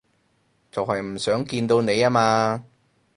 [0.71, 2.65] 就係唔想見到你吖嘛